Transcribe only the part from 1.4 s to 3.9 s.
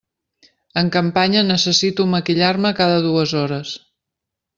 necessito maquillar-me cada dues hores.